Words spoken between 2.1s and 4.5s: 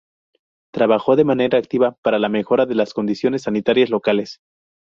la mejora de las condiciones sanitarias locales.